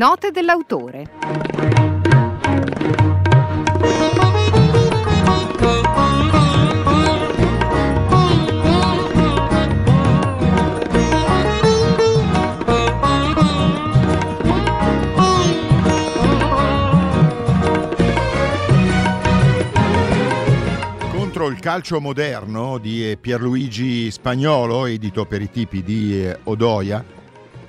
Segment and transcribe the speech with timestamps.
[0.00, 1.10] Note dell'autore.
[21.50, 27.04] Il calcio moderno di Pierluigi Spagnolo, edito per i tipi di eh, Odoia,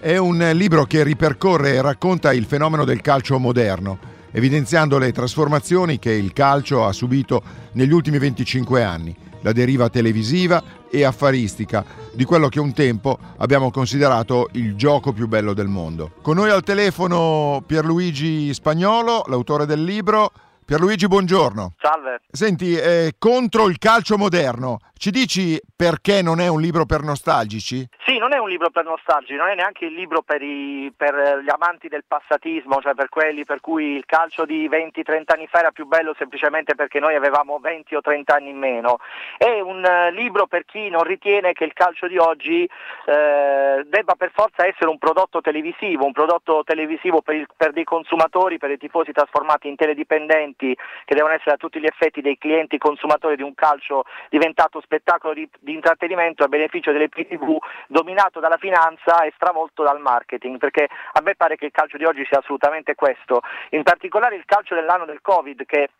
[0.00, 3.98] è un libro che ripercorre e racconta il fenomeno del calcio moderno,
[4.30, 10.62] evidenziando le trasformazioni che il calcio ha subito negli ultimi 25 anni, la deriva televisiva
[10.90, 16.12] e affaristica di quello che un tempo abbiamo considerato il gioco più bello del mondo.
[16.22, 20.30] Con noi al telefono Pierluigi Spagnolo, l'autore del libro.
[20.64, 21.74] Pierluigi, buongiorno.
[21.80, 22.20] Salve.
[22.30, 27.88] Senti, eh, contro il calcio moderno, ci dici perché non è un libro per nostalgici?
[28.04, 31.40] Sì, non è un libro per nostalgici, non è neanche il libro per, i, per
[31.42, 35.60] gli amanti del passatismo, cioè per quelli per cui il calcio di 20-30 anni fa
[35.60, 38.98] era più bello semplicemente perché noi avevamo 20 o 30 anni in meno.
[39.36, 44.14] È un uh, libro per chi non ritiene che il calcio di oggi eh, debba
[44.16, 48.70] per forza essere un prodotto televisivo, un prodotto televisivo per, il, per dei consumatori, per
[48.70, 53.36] i tifosi trasformati in teledipendenti che devono essere a tutti gli effetti dei clienti consumatori
[53.36, 57.58] di un calcio diventato spettacolo di, di intrattenimento a beneficio delle PTV,
[57.88, 62.04] dominato dalla finanza e stravolto dal marketing, perché a me pare che il calcio di
[62.04, 65.90] oggi sia assolutamente questo, in particolare il calcio dell'anno del Covid che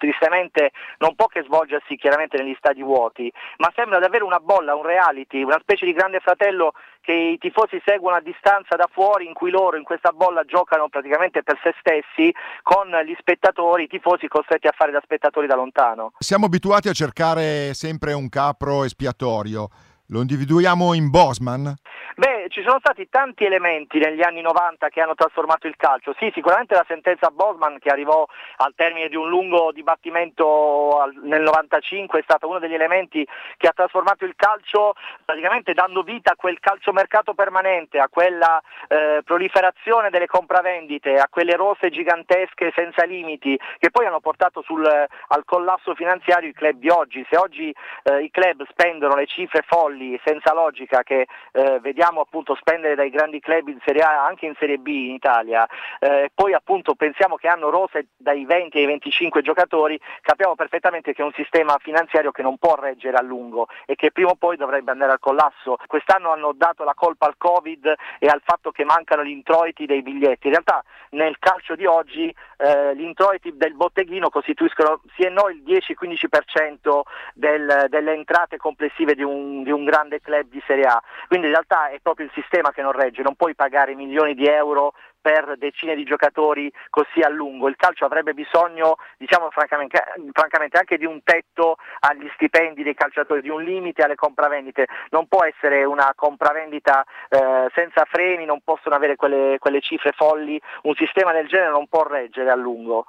[0.00, 4.82] tristemente non può che svolgersi chiaramente negli stadi vuoti, ma sembra davvero una bolla, un
[4.82, 9.34] reality, una specie di grande fratello che i tifosi seguono a distanza da fuori, in
[9.34, 14.26] cui loro in questa bolla giocano praticamente per se stessi, con gli spettatori, i tifosi
[14.26, 16.12] costretti a fare da spettatori da lontano.
[16.18, 19.68] Siamo abituati a cercare sempre un capro espiatorio.
[20.08, 21.74] Lo individuiamo in Bosman?
[22.16, 26.14] Beh, ci sono stati tanti elementi negli anni 90 che hanno trasformato il calcio.
[26.18, 32.18] Sì, sicuramente la sentenza Bosman che arrivò al termine di un lungo dibattimento nel 95
[32.18, 34.94] è stato uno degli elementi che ha trasformato il calcio
[35.24, 41.54] praticamente dando vita a quel calciomercato permanente, a quella eh, proliferazione delle compravendite, a quelle
[41.54, 46.88] rose gigantesche senza limiti che poi hanno portato sul, al collasso finanziario i club di
[46.88, 47.24] oggi.
[47.30, 47.72] Se oggi
[48.02, 53.10] eh, i club spendono le cifre folli senza logica che eh, vediamo appunto spendere dai
[53.10, 55.66] grandi club in Serie A anche in Serie B in Italia,
[55.98, 61.22] eh, poi appunto pensiamo che hanno rose dai 20 ai 25 giocatori, capiamo perfettamente che
[61.22, 64.56] è un sistema finanziario che non può reggere a lungo e che prima o poi
[64.56, 65.76] dovrebbe andare al collasso.
[65.86, 70.02] Quest'anno hanno dato la colpa al Covid e al fatto che mancano gli introiti dei
[70.02, 70.46] biglietti.
[70.46, 75.48] In realtà nel calcio di oggi eh, gli introiti del botteghino costituiscono sì e no
[75.48, 77.00] il 10-15%
[77.34, 81.02] del, delle entrate complessive di un, di un grande club di Serie A.
[81.26, 84.46] Quindi in realtà è proprio il sistema che non regge, non puoi pagare milioni di
[84.46, 87.68] euro per decine di giocatori così a lungo.
[87.68, 90.02] Il calcio avrebbe bisogno, diciamo francamente,
[90.32, 94.86] francamente, anche di un tetto agli stipendi dei calciatori, di un limite alle compravendite.
[95.10, 100.60] Non può essere una compravendita eh, senza freni, non possono avere quelle, quelle cifre folli.
[100.82, 103.04] Un sistema del genere non può reggere a lungo.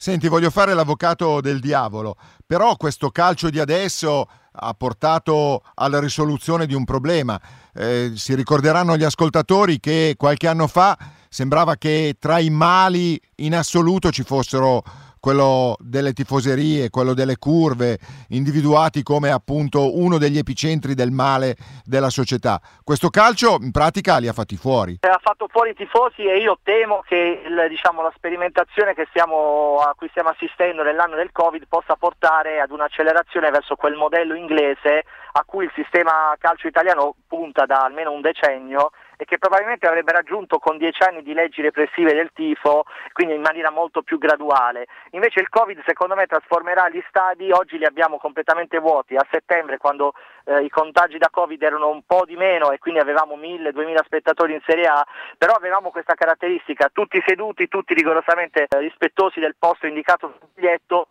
[0.00, 2.14] Senti, voglio fare l'avvocato del diavolo,
[2.46, 7.40] però questo calcio di adesso ha portato alla risoluzione di un problema.
[7.74, 10.96] Eh, si ricorderanno gli ascoltatori che qualche anno fa
[11.28, 14.82] sembrava che tra i mali in assoluto ci fossero
[15.20, 17.98] quello delle tifoserie, quello delle curve,
[18.28, 22.60] individuati come appunto uno degli epicentri del male della società.
[22.84, 24.98] Questo calcio in pratica li ha fatti fuori.
[25.00, 29.94] Ha fatto fuori i tifosi e io temo che il, diciamo, la sperimentazione stiamo, a
[29.96, 35.04] cui stiamo assistendo nell'anno del Covid possa portare ad un'accelerazione verso quel modello inglese
[35.38, 40.12] a cui il sistema calcio italiano punta da almeno un decennio e che probabilmente avrebbe
[40.12, 44.86] raggiunto con dieci anni di leggi repressive del tifo, quindi in maniera molto più graduale.
[45.10, 49.78] Invece il Covid secondo me trasformerà gli stadi, oggi li abbiamo completamente vuoti, a settembre
[49.78, 54.04] quando eh, i contagi da Covid erano un po' di meno e quindi avevamo 1000-2000
[54.04, 55.06] spettatori in Serie A,
[55.36, 61.08] però avevamo questa caratteristica, tutti seduti, tutti rigorosamente eh, rispettosi del posto indicato sul biglietto,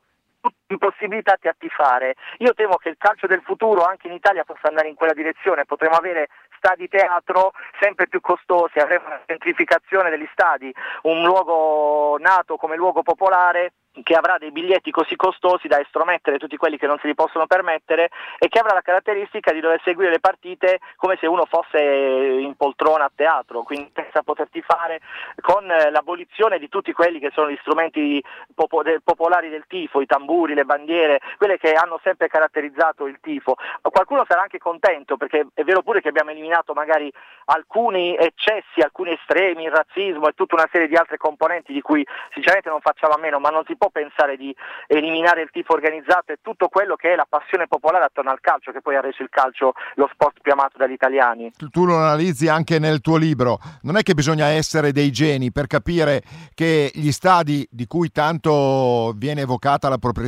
[0.68, 2.16] impossibilitati a tifare.
[2.40, 5.66] Io temo che il calcio del futuro anche in Italia possa andare in quella direzione,
[5.66, 10.74] potremo avere stadi teatro sempre più costosi, avremo una centrificazione degli stadi,
[11.04, 13.74] un luogo nato come luogo popolare
[14.04, 17.48] che avrà dei biglietti così costosi da estromettere tutti quelli che non se li possono
[17.48, 21.80] permettere e che avrà la caratteristica di dover seguire le partite come se uno fosse
[21.80, 25.00] in poltrona a teatro, quindi senza poterti fare
[25.42, 28.24] con eh, l'abolizione di tutti quelli che sono gli strumenti
[28.54, 33.56] popolari del tifo, i tamburi, le bandiere, quelle che hanno sempre caratterizzato il tifo.
[33.82, 37.12] Qualcuno sarà anche contento perché è vero pure che abbiamo eliminato magari
[37.46, 42.06] alcuni eccessi, alcuni estremi, il razzismo e tutta una serie di altre componenti di cui
[42.34, 44.56] sinceramente non facciamo a meno, ma non si può pensare di
[44.88, 48.72] eliminare il tifo organizzato e tutto quello che è la passione popolare attorno al calcio,
[48.72, 51.52] che poi ha reso il calcio lo sport più amato dagli italiani.
[51.72, 55.68] Tu lo analizzi anche nel tuo libro, non è che bisogna essere dei geni per
[55.68, 56.22] capire
[56.54, 60.27] che gli stadi di cui tanto viene evocata la proprietà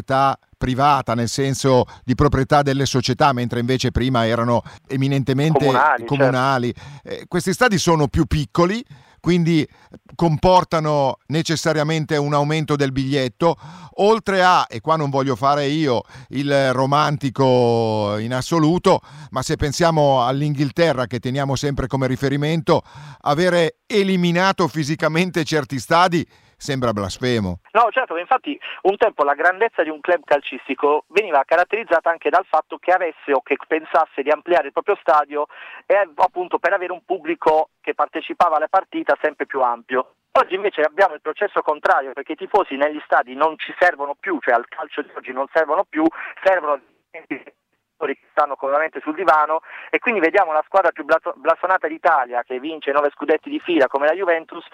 [0.58, 6.06] privata, nel senso di proprietà delle società, mentre invece prima erano eminentemente comunali.
[6.06, 6.74] comunali.
[6.74, 7.22] Certo.
[7.22, 8.84] Eh, questi stadi sono più piccoli,
[9.22, 9.68] quindi
[10.16, 13.56] comportano necessariamente un aumento del biglietto,
[13.96, 20.26] oltre a, e qua non voglio fare io il romantico in assoluto, ma se pensiamo
[20.26, 22.82] all'Inghilterra che teniamo sempre come riferimento,
[23.22, 26.26] avere eliminato fisicamente certi stadi
[26.60, 27.62] sembra blasfemo.
[27.72, 32.46] No, certo, infatti un tempo la grandezza di un club calcistico veniva caratterizzata anche dal
[32.46, 35.48] fatto che avesse o che pensasse di ampliare il proprio stadio
[35.86, 40.16] e appunto per avere un pubblico che partecipava alla partita sempre più ampio.
[40.32, 44.38] Oggi invece abbiamo il processo contrario perché i tifosi negli stadi non ci servono più,
[44.42, 46.04] cioè al calcio di oggi non servono più,
[46.44, 46.80] servono
[47.10, 49.60] che stanno comodamente sul divano
[49.90, 54.08] e quindi vediamo la squadra più blasonata d'Italia che vince nove scudetti di fila come
[54.08, 54.66] la Juventus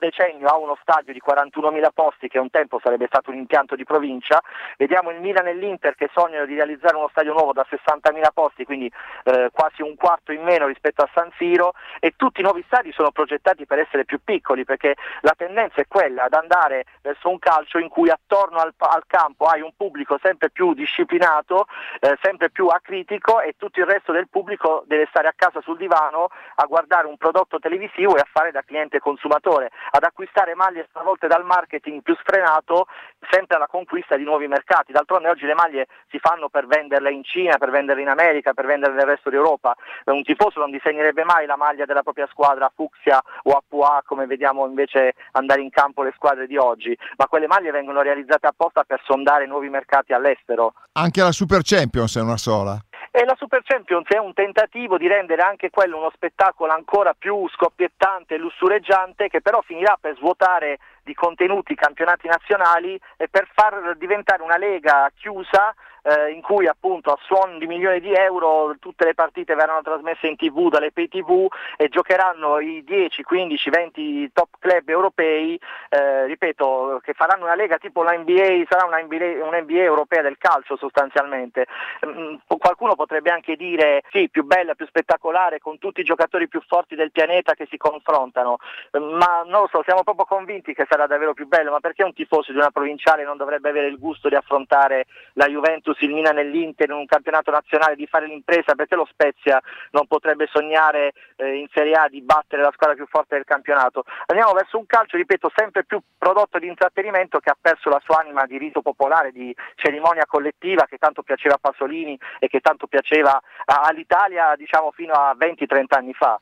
[0.00, 3.84] decennio ha uno stadio di 41.000 posti che un tempo sarebbe stato un impianto di
[3.84, 4.42] provincia,
[4.76, 8.64] vediamo il Milan e l'Inter che sognano di realizzare uno stadio nuovo da 60.000 posti,
[8.64, 8.90] quindi
[9.24, 11.74] eh, quasi un quarto in meno rispetto a San Siro.
[12.00, 15.86] E tutti i nuovi stadi sono progettati per essere più piccoli perché la tendenza è
[15.86, 20.18] quella ad andare verso un calcio in cui attorno al, al campo hai un pubblico
[20.22, 21.66] sempre più disciplinato,
[22.00, 25.76] eh, sempre più acritico e tutto il resto del pubblico deve stare a casa sul
[25.76, 30.86] divano a guardare un prodotto televisivo e a fare da cliente consumatore ad acquistare maglie
[30.88, 32.86] stravolte dal marketing più sfrenato
[33.30, 34.92] sempre alla conquista di nuovi mercati.
[34.92, 38.66] D'altronde oggi le maglie si fanno per venderle in Cina, per venderle in America, per
[38.66, 39.74] venderle nel resto d'Europa.
[40.06, 44.02] Un tifoso non disegnerebbe mai la maglia della propria squadra a fucsia o a Pua
[44.04, 48.46] come vediamo invece andare in campo le squadre di oggi, ma quelle maglie vengono realizzate
[48.46, 50.74] apposta per sondare nuovi mercati all'estero.
[50.92, 52.78] Anche la Super Champions è una sola.
[53.12, 57.48] E la Super Champions è un tentativo di rendere anche quello uno spettacolo ancora più
[57.48, 63.48] scoppiettante e lussureggiante che però finirà per svuotare di contenuti i campionati nazionali e per
[63.52, 68.74] far diventare una lega chiusa eh, in cui appunto a suon di milioni di euro
[68.78, 73.70] tutte le partite verranno trasmesse in tv dalle pay tv e giocheranno i 10, 15,
[73.70, 79.00] 20 top club europei, eh, ripeto, che faranno una lega tipo la NBA, sarà una
[79.00, 81.66] NBA, una NBA europea del calcio sostanzialmente.
[82.06, 86.62] Mm, qualcuno potrebbe anche dire sì, più bella, più spettacolare, con tutti i giocatori più
[86.66, 88.58] forti del pianeta che si confrontano,
[88.92, 92.12] ma non lo so, siamo proprio convinti che sarà davvero più bello, ma perché un
[92.12, 96.10] tifoso di una provinciale non dovrebbe avere il gusto di affrontare la Juventus Juventus, il
[96.10, 99.60] Milan e l'Inter in un campionato nazionale di fare l'impresa, perché lo Spezia
[99.90, 104.04] non potrebbe sognare eh, in Serie A di battere la squadra più forte del campionato.
[104.26, 108.20] Andiamo verso un calcio, ripeto, sempre più prodotto di intrattenimento che ha perso la sua
[108.20, 112.86] anima di rito popolare, di cerimonia collettiva che tanto piaceva a Pasolini e che tanto
[112.86, 116.40] piaceva all'Italia diciamo fino a 20-30 anni fa.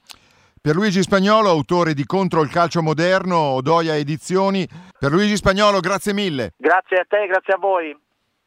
[0.61, 4.69] Pierluigi Spagnolo, autore di Contro il calcio moderno, Odoia Edizioni.
[4.99, 6.53] Pierluigi Spagnolo, grazie mille.
[6.57, 7.97] Grazie a te, grazie a voi.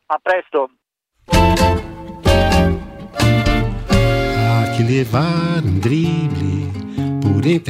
[0.07, 0.69] A presto.
[1.27, 1.33] Há
[4.75, 6.71] que levar um drible
[7.21, 7.69] por entre